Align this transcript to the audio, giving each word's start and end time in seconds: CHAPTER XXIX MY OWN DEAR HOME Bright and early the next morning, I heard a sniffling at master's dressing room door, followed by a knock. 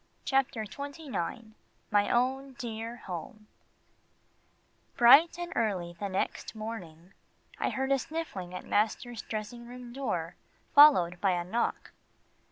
CHAPTER 0.25 0.65
XXIX 0.65 1.51
MY 1.91 2.09
OWN 2.09 2.53
DEAR 2.53 2.95
HOME 3.05 3.45
Bright 4.97 5.37
and 5.37 5.53
early 5.55 5.93
the 5.99 6.09
next 6.09 6.55
morning, 6.55 7.13
I 7.59 7.69
heard 7.69 7.91
a 7.91 7.99
sniffling 7.99 8.51
at 8.55 8.65
master's 8.65 9.21
dressing 9.21 9.67
room 9.67 9.93
door, 9.93 10.37
followed 10.73 11.21
by 11.21 11.33
a 11.33 11.43
knock. 11.43 11.91